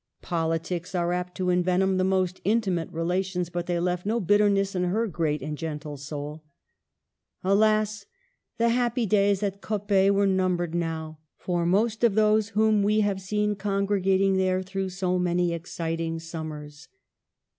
[0.23, 4.73] Politics are apt to envenom the most inti mate relations, but they left no bitterness
[4.73, 6.43] in her great and gentle soul.
[7.43, 8.07] Alas!
[8.57, 13.21] the happy days at Coppet were numbered now for most of those whom we have
[13.21, 16.87] seen congregating there through so many exciting summers.